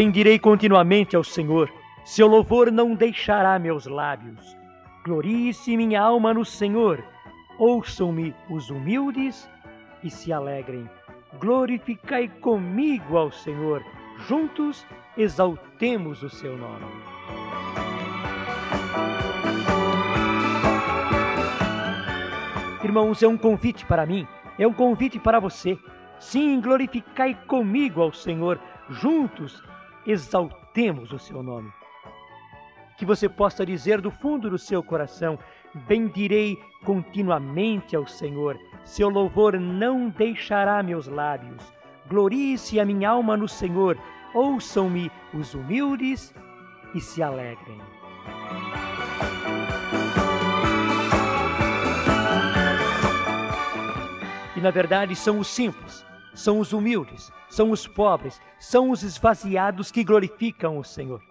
[0.00, 1.70] Bendirei continuamente ao Senhor,
[2.06, 4.56] seu louvor não deixará meus lábios.
[5.04, 7.04] Glorie-se minha alma no Senhor,
[7.58, 9.46] ouçam-me os humildes
[10.02, 10.88] e se alegrem.
[11.38, 13.84] Glorificai comigo ao Senhor,
[14.26, 14.86] juntos
[15.18, 16.86] exaltemos o seu nome.
[22.82, 24.26] Irmãos, é um convite para mim,
[24.58, 25.78] é um convite para você.
[26.18, 28.58] Sim, glorificai comigo ao Senhor,
[28.88, 29.62] juntos
[30.06, 31.72] exaltemos o seu nome.
[32.98, 35.38] Que você possa dizer do fundo do seu coração:
[35.86, 41.72] Bendirei continuamente ao Senhor, seu louvor não deixará meus lábios.
[42.08, 43.96] Glorie-se a minha alma no Senhor,
[44.34, 46.34] ouçam-me os humildes
[46.94, 47.80] e se alegrem.
[54.56, 56.04] E na verdade são os simples,
[56.40, 61.22] são os humildes, são os pobres, são os esvaziados que glorificam o Senhor.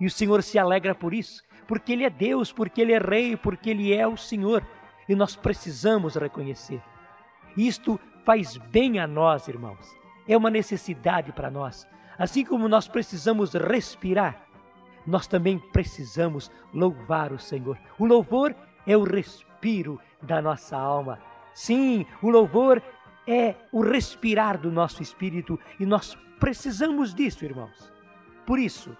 [0.00, 3.36] E o Senhor se alegra por isso, porque Ele é Deus, porque Ele é Rei,
[3.36, 4.66] porque Ele é o Senhor.
[5.08, 6.82] E nós precisamos reconhecer.
[7.56, 9.96] Isto faz bem a nós, irmãos.
[10.28, 11.86] É uma necessidade para nós.
[12.18, 14.46] Assim como nós precisamos respirar,
[15.06, 17.78] nós também precisamos louvar o Senhor.
[17.98, 18.54] O louvor
[18.86, 21.20] é o respiro da nossa alma.
[21.54, 22.82] Sim, o louvor
[23.26, 27.92] é o respirar do nosso espírito e nós precisamos disso, irmãos.
[28.44, 28.96] Por isso,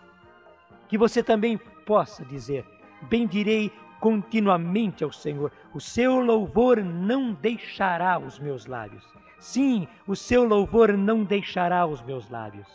[0.89, 2.65] que você também possa dizer:
[3.03, 9.05] Bendirei continuamente ao Senhor, o seu louvor não deixará os meus lábios.
[9.39, 12.69] Sim, o seu louvor não deixará os meus lábios.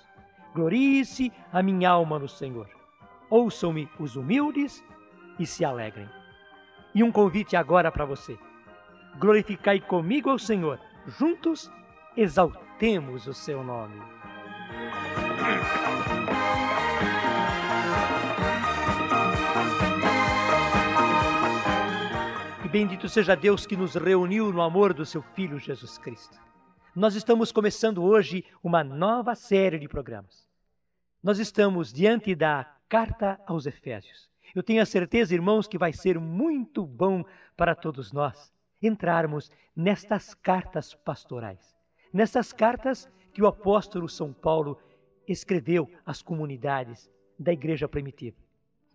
[0.54, 2.70] Glorie-se a minha alma no Senhor.
[3.30, 4.84] Ouçam-me os humildes
[5.40, 6.10] e se alegrem.
[6.94, 8.38] E um convite agora para você.
[9.18, 10.80] Glorificai comigo ao Senhor.
[11.08, 11.72] Juntos
[12.16, 14.00] exaltemos o seu nome.
[22.72, 26.40] bendito seja Deus que nos reuniu no amor do seu Filho Jesus Cristo.
[26.96, 30.48] Nós estamos começando hoje uma nova série de programas.
[31.22, 34.30] Nós estamos diante da Carta aos Efésios.
[34.56, 37.26] Eu tenho a certeza, irmãos, que vai ser muito bom
[37.58, 41.76] para todos nós entrarmos nestas cartas pastorais,
[42.12, 44.78] nessas cartas que o apóstolo São Paulo
[45.28, 47.10] escreveu às comunidades
[47.40, 48.38] da igreja primitiva.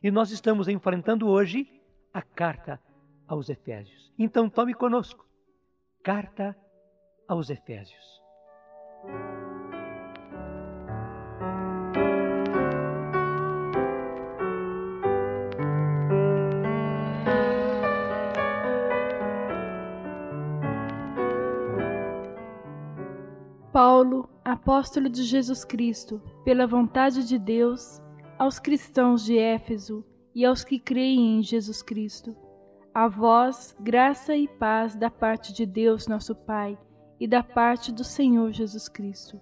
[0.03, 1.69] E nós estamos enfrentando hoje
[2.13, 2.81] a carta
[3.27, 4.13] aos Efésios.
[4.19, 5.27] Então tome conosco.
[6.03, 6.57] Carta
[7.27, 8.23] aos Efésios.
[24.56, 28.00] Apóstolo de Jesus Cristo, pela vontade de Deus,
[28.39, 30.03] aos cristãos de Éfeso
[30.34, 32.34] e aos que creem em Jesus Cristo
[32.93, 36.78] a vós, graça e paz da parte de Deus, nosso Pai,
[37.21, 39.39] e da parte do Senhor Jesus Cristo.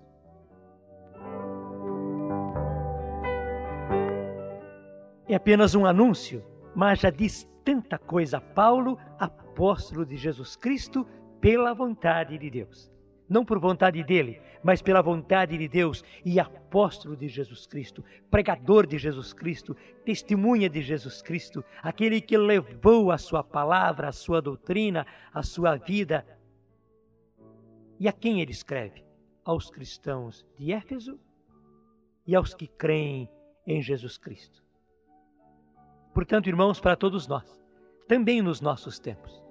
[5.28, 6.44] É apenas um anúncio,
[6.74, 8.40] mas já diz tanta coisa.
[8.40, 11.06] Paulo, apóstolo de Jesus Cristo,
[11.40, 12.93] pela vontade de Deus
[13.28, 18.86] não por vontade dele, mas pela vontade de Deus e apóstolo de Jesus Cristo, pregador
[18.86, 24.40] de Jesus Cristo, testemunha de Jesus Cristo, aquele que levou a sua palavra, a sua
[24.40, 26.26] doutrina, a sua vida.
[27.98, 29.04] E a quem ele escreve?
[29.44, 31.18] Aos cristãos de Éfeso
[32.26, 33.28] e aos que creem
[33.66, 34.62] em Jesus Cristo.
[36.12, 37.60] Portanto, irmãos, para todos nós,
[38.06, 39.42] também nos nossos tempos,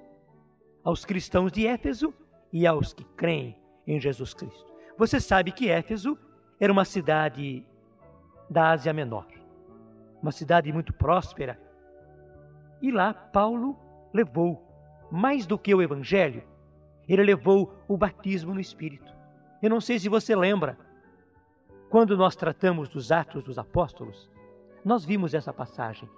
[0.83, 2.13] aos cristãos de Éfeso
[2.51, 4.65] e aos que creem em Jesus Cristo.
[4.97, 6.17] Você sabe que Éfeso
[6.59, 7.65] era uma cidade
[8.49, 9.27] da Ásia Menor,
[10.21, 11.59] uma cidade muito próspera.
[12.81, 13.77] E lá Paulo
[14.13, 14.61] levou,
[15.11, 16.43] mais do que o Evangelho,
[17.07, 19.11] ele levou o batismo no Espírito.
[19.61, 20.77] Eu não sei se você lembra,
[21.89, 24.29] quando nós tratamos dos Atos dos Apóstolos,
[24.83, 26.09] nós vimos essa passagem.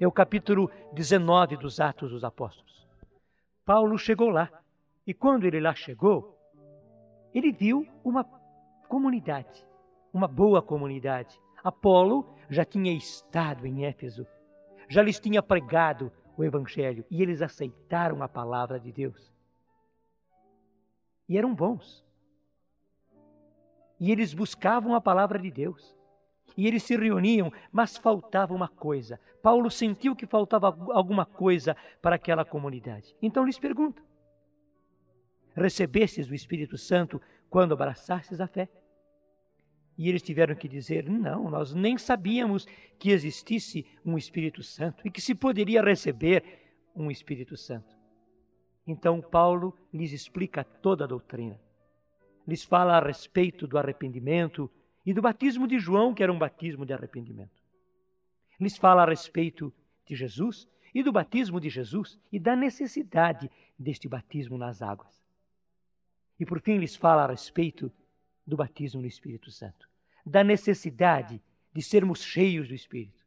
[0.00, 2.86] É o capítulo 19 dos Atos dos Apóstolos.
[3.64, 4.50] Paulo chegou lá,
[5.06, 6.33] e quando ele lá chegou,
[7.34, 8.24] ele viu uma
[8.88, 9.66] comunidade,
[10.12, 11.40] uma boa comunidade.
[11.62, 14.26] Apolo já tinha estado em Éfeso,
[14.88, 19.32] já lhes tinha pregado o Evangelho e eles aceitaram a palavra de Deus.
[21.28, 22.04] E eram bons.
[23.98, 25.96] E eles buscavam a palavra de Deus.
[26.56, 29.18] E eles se reuniam, mas faltava uma coisa.
[29.42, 33.16] Paulo sentiu que faltava alguma coisa para aquela comunidade.
[33.20, 34.02] Então lhes pergunta:
[35.54, 38.68] recebestes o Espírito Santo quando abraçastes a fé?
[39.96, 42.66] E eles tiveram que dizer: não, nós nem sabíamos
[42.98, 46.42] que existisse um Espírito Santo e que se poderia receber
[46.94, 47.96] um Espírito Santo.
[48.86, 51.60] Então Paulo lhes explica toda a doutrina.
[52.46, 54.70] Lhes fala a respeito do arrependimento
[55.06, 57.62] e do batismo de João, que era um batismo de arrependimento.
[58.60, 59.72] Lhes fala a respeito
[60.06, 65.23] de Jesus e do batismo de Jesus e da necessidade deste batismo nas águas.
[66.38, 67.90] E por fim lhes fala a respeito
[68.46, 69.88] do batismo no Espírito Santo,
[70.24, 71.40] da necessidade
[71.72, 73.24] de sermos cheios do Espírito.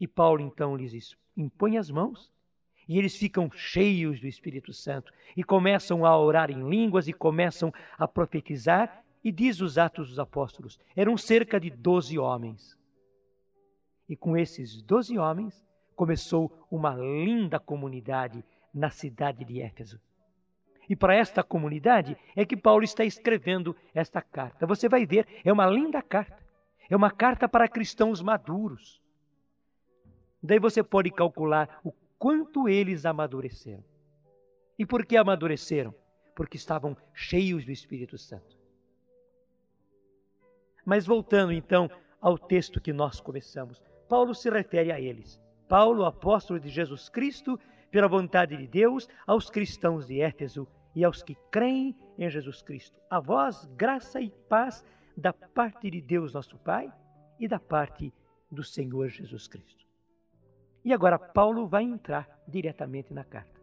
[0.00, 2.32] E Paulo então lhes impõe as mãos
[2.88, 7.72] e eles ficam cheios do Espírito Santo e começam a orar em línguas e começam
[7.98, 9.02] a profetizar.
[9.22, 12.78] E diz os Atos dos Apóstolos: eram cerca de doze homens.
[14.06, 15.64] E com esses doze homens
[15.96, 19.98] começou uma linda comunidade na cidade de Éfeso.
[20.88, 24.66] E para esta comunidade é que Paulo está escrevendo esta carta.
[24.66, 26.42] Você vai ver, é uma linda carta.
[26.88, 29.00] É uma carta para cristãos maduros.
[30.42, 33.84] Daí você pode calcular o quanto eles amadureceram.
[34.78, 35.94] E por que amadureceram?
[36.34, 38.58] Porque estavam cheios do Espírito Santo.
[40.84, 41.90] Mas voltando então
[42.20, 45.40] ao texto que nós começamos, Paulo se refere a eles.
[45.66, 47.58] Paulo, apóstolo de Jesus Cristo,
[47.94, 53.00] pela vontade de Deus, aos cristãos de Éfeso e aos que creem em Jesus Cristo.
[53.08, 54.84] A vós, graça e paz
[55.16, 56.92] da parte de Deus, nosso Pai,
[57.38, 58.12] e da parte
[58.50, 59.86] do Senhor Jesus Cristo.
[60.84, 63.60] E agora Paulo vai entrar diretamente na carta.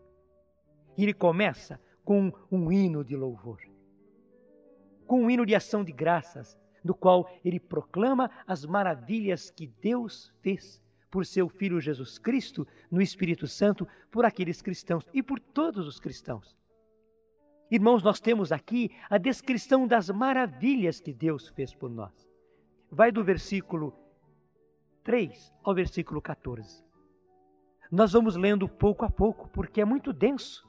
[0.97, 3.59] E ele começa com um hino de louvor,
[5.05, 10.33] com um hino de ação de graças, do qual ele proclama as maravilhas que Deus
[10.41, 10.81] fez
[11.11, 15.99] por seu Filho Jesus Cristo no Espírito Santo, por aqueles cristãos e por todos os
[15.99, 16.55] cristãos.
[17.69, 22.11] Irmãos, nós temos aqui a descrição das maravilhas que Deus fez por nós.
[22.89, 23.93] Vai do versículo
[25.03, 26.83] 3 ao versículo 14.
[27.91, 30.67] Nós vamos lendo pouco a pouco, porque é muito denso,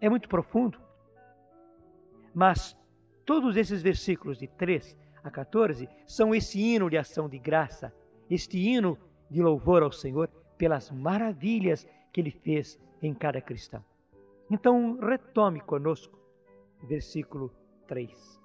[0.00, 0.80] é muito profundo.
[2.34, 2.76] Mas
[3.26, 7.94] todos esses versículos de 3 a 14 são esse hino de ação de graça,
[8.28, 8.98] este hino
[9.30, 10.28] de louvor ao Senhor
[10.58, 13.82] pelas maravilhas que ele fez em cada cristão.
[14.50, 16.18] Então, retome conosco,
[16.82, 17.52] versículo
[17.86, 18.40] 3.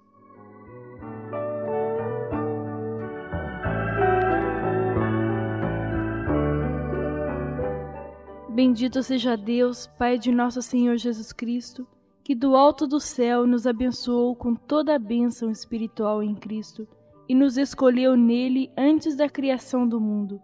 [8.55, 11.85] Bendito seja Deus, Pai de nosso Senhor Jesus Cristo,
[12.23, 16.87] que do alto do céu nos abençoou com toda a bênção espiritual em Cristo
[17.27, 20.39] e nos escolheu nele antes da criação do mundo,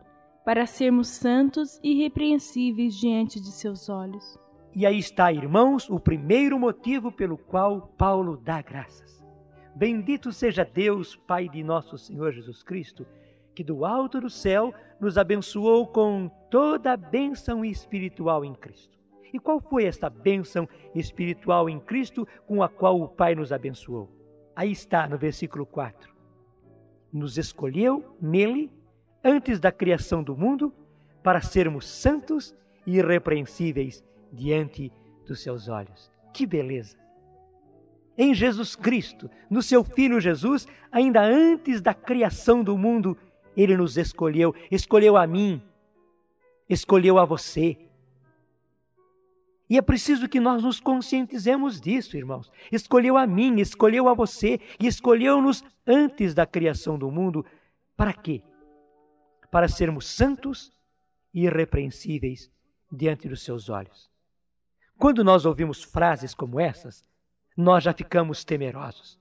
[0.46, 4.40] para sermos santos e irrepreensíveis diante de seus olhos.
[4.74, 9.22] E aí está, irmãos, o primeiro motivo pelo qual Paulo dá graças.
[9.76, 13.06] Bendito seja Deus, Pai de nosso Senhor Jesus Cristo,
[13.54, 18.98] que do alto do céu nos abençoou com toda a bênção espiritual em Cristo.
[19.34, 24.10] E qual foi esta bênção espiritual em Cristo com a qual o Pai nos abençoou?
[24.56, 26.14] Aí está no versículo 4.
[27.12, 28.70] Nos escolheu nele,
[29.24, 30.74] antes da criação do mundo,
[31.24, 34.92] para sermos santos e irrepreensíveis diante
[35.26, 36.12] dos seus olhos.
[36.34, 36.98] Que beleza!
[38.18, 43.18] Em Jesus Cristo, no seu Filho Jesus, ainda antes da criação do mundo,
[43.56, 45.62] ele nos escolheu, escolheu a mim,
[46.70, 47.78] escolheu a você.
[49.70, 52.52] E é preciso que nós nos conscientizemos disso, irmãos.
[52.72, 57.46] Escolheu a mim, escolheu a você e escolheu-nos antes da criação do mundo.
[57.96, 58.44] Para quê?
[59.52, 60.72] Para sermos santos
[61.32, 62.50] e irrepreensíveis
[62.92, 64.10] diante dos seus olhos.
[64.98, 67.04] Quando nós ouvimos frases como essas,
[67.56, 69.20] nós já ficamos temerosos.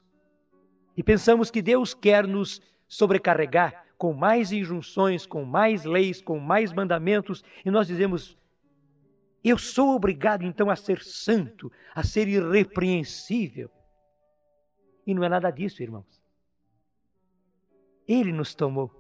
[0.97, 6.73] E pensamos que Deus quer nos sobrecarregar com mais injunções, com mais leis, com mais
[6.73, 8.39] mandamentos, e nós dizemos:
[9.43, 13.71] eu sou obrigado então a ser santo, a ser irrepreensível.
[15.07, 16.21] E não é nada disso, irmãos.
[18.07, 19.00] Ele nos tomou,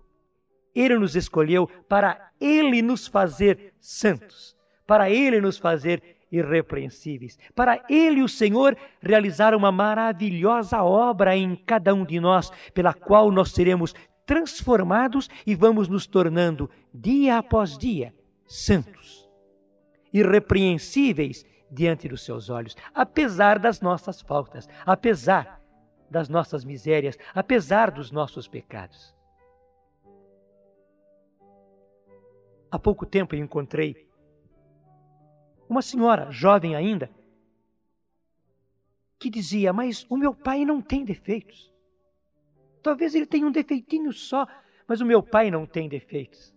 [0.75, 7.39] ele nos escolheu para ele nos fazer santos, para ele nos fazer irrepreensíveis.
[7.55, 13.31] Para Ele, o Senhor, realizar uma maravilhosa obra em cada um de nós, pela qual
[13.31, 18.15] nós seremos transformados e vamos nos tornando, dia após dia,
[18.47, 19.29] santos,
[20.12, 25.61] irrepreensíveis diante dos seus olhos, apesar das nossas faltas, apesar
[26.09, 29.15] das nossas misérias, apesar dos nossos pecados.
[32.71, 34.09] Há pouco tempo eu encontrei
[35.69, 37.11] uma senhora jovem ainda,
[39.19, 41.73] que dizia: Mas o meu pai não tem defeitos.
[42.83, 44.47] Talvez ele tenha um defeitinho só,
[44.87, 46.55] mas o meu pai não tem defeitos.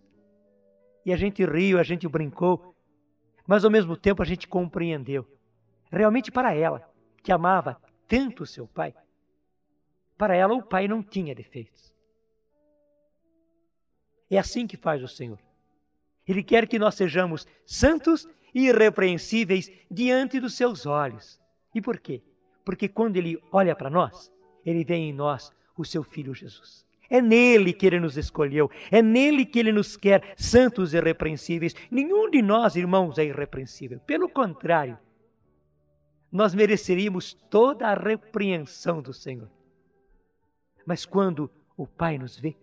[1.04, 2.74] E a gente riu, a gente brincou,
[3.46, 5.26] mas ao mesmo tempo a gente compreendeu.
[5.90, 6.90] Realmente para ela,
[7.22, 8.94] que amava tanto o seu pai,
[10.16, 11.92] para ela o pai não tinha defeitos.
[14.30, 15.38] É assim que faz o Senhor.
[16.26, 21.40] Ele quer que nós sejamos santos e irrepreensíveis diante dos seus olhos.
[21.74, 22.22] E por quê?
[22.64, 24.32] Porque quando ele olha para nós,
[24.64, 26.84] ele vê em nós o seu filho Jesus.
[27.10, 31.74] É nele que ele nos escolheu, é nele que ele nos quer santos e irrepreensíveis.
[31.90, 34.00] Nenhum de nós, irmãos, é irrepreensível.
[34.00, 34.98] Pelo contrário,
[36.32, 39.50] nós mereceríamos toda a repreensão do Senhor.
[40.86, 42.56] Mas quando o Pai nos vê,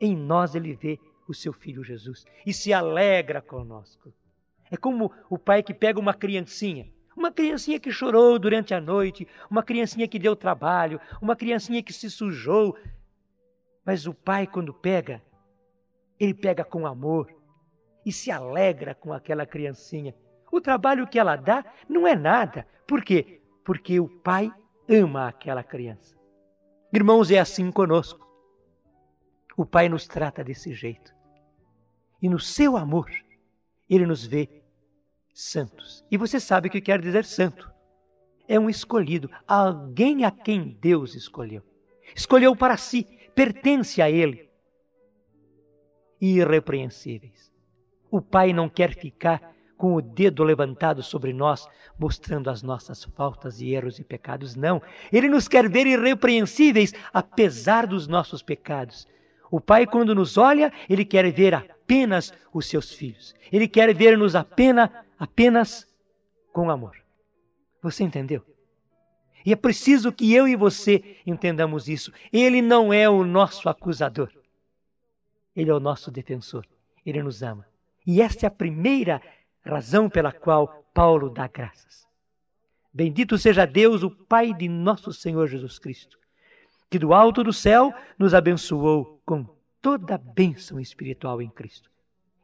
[0.00, 0.98] em nós ele vê
[1.28, 4.12] o seu filho Jesus e se alegra conosco.
[4.70, 9.26] É como o pai que pega uma criancinha, uma criancinha que chorou durante a noite,
[9.50, 12.76] uma criancinha que deu trabalho, uma criancinha que se sujou.
[13.84, 15.22] Mas o pai, quando pega,
[16.18, 17.34] ele pega com amor
[18.04, 20.14] e se alegra com aquela criancinha.
[20.50, 22.66] O trabalho que ela dá não é nada.
[22.86, 23.40] Por quê?
[23.64, 24.50] Porque o pai
[24.88, 26.16] ama aquela criança.
[26.92, 28.26] Irmãos, é assim conosco.
[29.56, 31.17] O pai nos trata desse jeito.
[32.20, 33.10] E no seu amor,
[33.88, 34.48] ele nos vê
[35.32, 36.04] santos.
[36.10, 37.70] E você sabe o que quer dizer santo.
[38.46, 41.62] É um escolhido, alguém a quem Deus escolheu.
[42.16, 44.48] Escolheu para si, pertence a Ele.
[46.20, 47.52] Irrepreensíveis.
[48.10, 53.60] O Pai não quer ficar com o dedo levantado sobre nós, mostrando as nossas faltas
[53.60, 54.56] e erros e pecados.
[54.56, 54.82] Não.
[55.12, 59.06] Ele nos quer ver irrepreensíveis, apesar dos nossos pecados.
[59.50, 61.54] O Pai, quando nos olha, ele quer ver
[61.88, 63.34] apenas os seus filhos.
[63.50, 65.88] Ele quer ver-nos apenas apenas
[66.52, 66.96] com amor.
[67.82, 68.44] Você entendeu?
[69.44, 72.12] E é preciso que eu e você entendamos isso.
[72.30, 74.30] Ele não é o nosso acusador.
[75.56, 76.66] Ele é o nosso defensor.
[77.06, 77.66] Ele nos ama.
[78.06, 79.22] E esta é a primeira
[79.64, 82.06] razão pela qual Paulo dá graças.
[82.92, 86.18] Bendito seja Deus, o Pai de nosso Senhor Jesus Cristo,
[86.90, 91.90] que do alto do céu nos abençoou com toda a bênção espiritual em Cristo.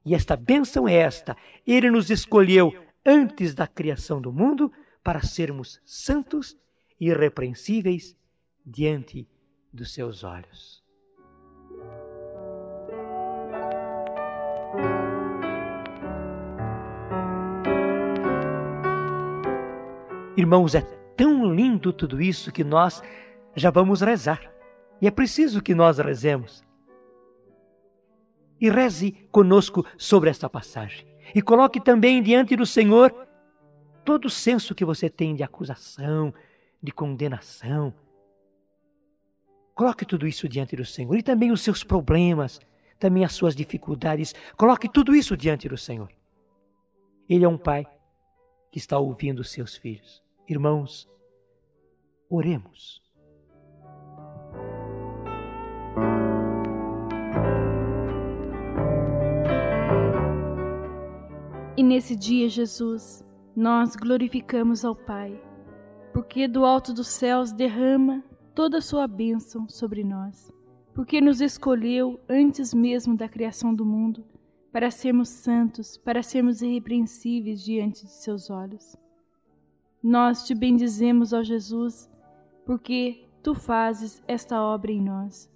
[0.05, 1.37] E esta bênção é esta:
[1.67, 2.73] Ele nos escolheu
[3.05, 4.73] antes da criação do mundo
[5.03, 6.57] para sermos santos
[7.01, 8.17] e irrepreensíveis
[8.65, 9.29] diante
[9.73, 10.83] dos seus olhos.
[20.37, 20.81] Irmãos, é
[21.17, 23.03] tão lindo tudo isso que nós
[23.55, 24.53] já vamos rezar.
[25.01, 26.65] E é preciso que nós rezemos
[28.65, 31.07] e reze conosco sobre esta passagem.
[31.35, 33.15] E coloque também diante do Senhor
[34.03, 36.33] todo o senso que você tem de acusação,
[36.83, 37.93] de condenação.
[39.75, 42.59] Coloque tudo isso diante do Senhor e também os seus problemas,
[42.99, 44.35] também as suas dificuldades.
[44.57, 46.11] Coloque tudo isso diante do Senhor.
[47.29, 47.87] Ele é um pai
[48.73, 50.23] que está ouvindo os seus filhos.
[50.49, 51.07] Irmãos,
[52.31, 53.04] oremos.
[61.77, 63.25] E nesse dia, Jesus,
[63.57, 65.43] nós glorificamos ao Pai,
[66.13, 68.23] porque do alto dos céus derrama
[68.55, 70.53] toda a sua bênção sobre nós,
[70.95, 74.25] porque nos escolheu antes mesmo da criação do mundo
[74.71, 78.97] para sermos santos, para sermos irrepreensíveis diante de seus olhos.
[80.01, 82.09] Nós te bendizemos, ó Jesus,
[82.65, 85.51] porque tu fazes esta obra em nós.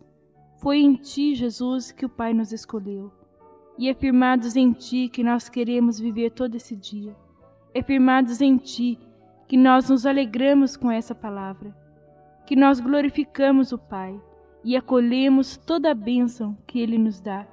[0.57, 3.13] Foi em ti, Jesus, que o Pai nos escolheu
[3.79, 7.15] e é firmados em Ti que nós queremos viver todo esse dia.
[7.73, 8.99] É firmados em Ti
[9.47, 11.75] que nós nos alegramos com essa palavra,
[12.45, 14.21] que nós glorificamos o Pai
[14.65, 17.47] e acolhemos toda a bênção que Ele nos dá.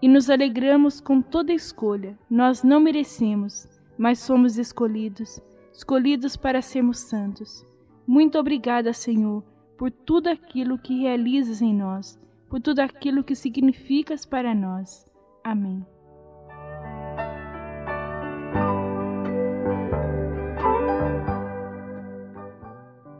[0.00, 2.16] E nos alegramos com toda escolha.
[2.30, 5.40] Nós não merecemos, mas somos escolhidos,
[5.72, 7.66] escolhidos para sermos santos.
[8.06, 9.42] Muito obrigada, Senhor,
[9.76, 12.16] por tudo aquilo que realizas em nós,
[12.48, 15.07] por tudo aquilo que significas para nós.
[15.48, 15.82] Amém.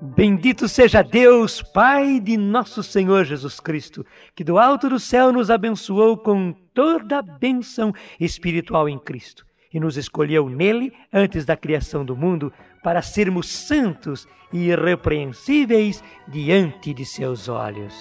[0.02, 4.04] Bendito seja Deus, Pai de nosso Senhor Jesus Cristo,
[4.35, 9.80] que do alto do céu nos abençoou com toda a bênção espiritual em Cristo e
[9.80, 17.06] nos escolheu nele antes da criação do mundo para sermos santos e irrepreensíveis diante de
[17.06, 17.94] seus olhos.